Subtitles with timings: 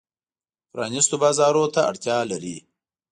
[0.71, 2.57] پرانیستو بازارونو ته اړتیا لري.